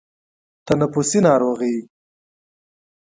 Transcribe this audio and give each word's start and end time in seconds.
تنفسي 0.67 1.19
ناروغۍ 1.25 1.75